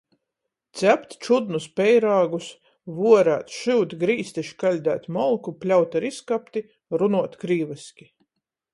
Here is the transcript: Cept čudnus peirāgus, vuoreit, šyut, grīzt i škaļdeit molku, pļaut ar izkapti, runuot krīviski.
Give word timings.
Cept 0.79 1.11
čudnus 1.25 1.67
peirāgus, 1.79 2.47
vuoreit, 3.01 3.53
šyut, 3.59 3.95
grīzt 4.05 4.41
i 4.43 4.47
škaļdeit 4.51 5.09
molku, 5.19 5.57
pļaut 5.63 6.01
ar 6.01 6.11
izkapti, 6.13 6.69
runuot 7.03 7.43
krīviski. 7.47 8.15